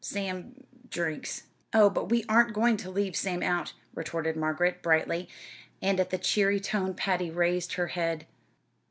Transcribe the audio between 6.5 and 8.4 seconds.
tone Patty raised her head.